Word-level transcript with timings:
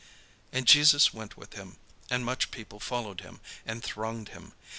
And 0.51 0.65
Jesus 0.65 1.13
went 1.13 1.37
with 1.37 1.53
him; 1.53 1.77
and 2.09 2.25
much 2.25 2.49
people 2.49 2.79
followed 2.79 3.21
him, 3.21 3.39
and 3.67 3.83
thronged 3.83 4.29
him. 4.29 4.53